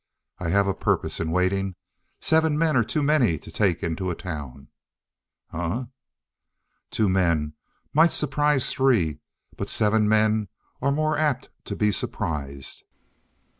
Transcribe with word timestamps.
"I 0.39 0.49
had 0.49 0.67
a 0.67 0.73
purpose 0.73 1.19
in 1.19 1.29
waiting. 1.29 1.75
Seven 2.19 2.57
men 2.57 2.75
are 2.75 2.83
too 2.83 3.03
many 3.03 3.37
to 3.37 3.51
take 3.51 3.83
into 3.83 4.09
a 4.09 4.15
town." 4.15 4.69
"Eh?" 5.53 5.83
"Two 6.89 7.07
men 7.07 7.53
might 7.93 8.11
surprise 8.11 8.71
three. 8.71 9.19
But 9.55 9.69
seven 9.69 10.09
men 10.09 10.47
are 10.81 10.91
more 10.91 11.19
apt 11.19 11.51
to 11.65 11.75
be 11.75 11.91
surprised." 11.91 12.83